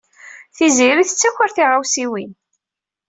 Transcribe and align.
Tiziri 0.55 1.03
tettaker 1.09 1.49
tiɣawsiwin. 1.55 2.31